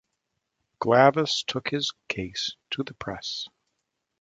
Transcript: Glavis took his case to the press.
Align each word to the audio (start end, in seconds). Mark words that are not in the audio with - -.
Glavis 0.79 1.43
took 1.43 1.69
his 1.69 1.93
case 2.07 2.55
to 2.71 2.81
the 2.81 2.95
press. 2.95 3.47